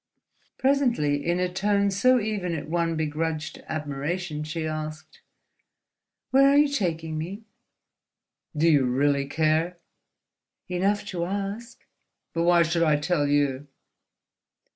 Presently, 0.57 1.23
in 1.23 1.39
a 1.39 1.47
tone 1.47 1.91
so 1.91 2.19
even 2.19 2.55
it 2.55 2.67
won 2.67 2.95
begrudged 2.95 3.61
admiration, 3.69 4.43
she 4.43 4.65
asked: 4.65 5.21
"Where 6.31 6.49
are 6.49 6.57
you 6.57 6.69
taking 6.69 7.19
me?" 7.19 7.43
"Do 8.57 8.67
you 8.67 8.85
really 8.85 9.27
care?" 9.27 9.77
"Enough 10.67 11.05
to 11.09 11.25
ask." 11.25 11.85
"But 12.33 12.45
why 12.45 12.63
should 12.63 12.81
I 12.81 12.95
tell 12.95 13.27
you?" 13.27 13.67